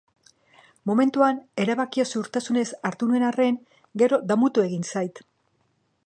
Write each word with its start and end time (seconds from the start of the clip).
Momentuan 0.91 1.35
erabakia 1.65 2.05
ziurtasunez 2.15 2.65
hartu 2.89 3.09
nuen 3.11 3.25
arren, 3.27 3.59
gero 4.03 4.19
damutu 4.31 4.65
egin 4.71 4.89
zait. 4.95 5.23